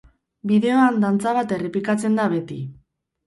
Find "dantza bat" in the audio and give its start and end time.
1.03-1.53